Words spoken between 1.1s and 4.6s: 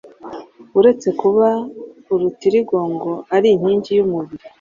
kuba urutirigongo ari inkingi y’umubiri